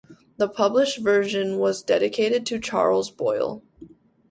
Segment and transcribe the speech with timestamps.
[0.37, 3.61] The published version was dedicated to Charles Boyle.